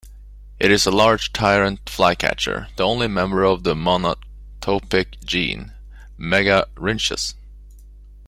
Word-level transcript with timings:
It 0.59 0.71
is 0.71 0.87
a 0.87 0.91
large 0.91 1.31
tyrant 1.31 1.87
flycatcher, 1.87 2.69
the 2.75 2.83
only 2.83 3.07
member 3.07 3.43
of 3.43 3.61
the 3.63 3.75
monotypic 3.75 5.23
genus 5.23 5.73
"Megarynchus". 6.19 7.35